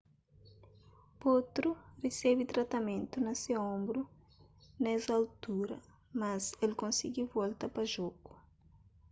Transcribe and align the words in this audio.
potro 1.21 1.69
resebe 2.03 2.43
tratamentu 2.53 3.15
na 3.25 3.33
se 3.41 3.53
onbru 3.73 4.01
nes 4.83 5.03
altura 5.17 5.77
mas 6.19 6.41
el 6.65 6.73
konsigi 6.81 7.23
volta 7.35 7.65
pa 7.75 7.81
jogu 7.93 8.31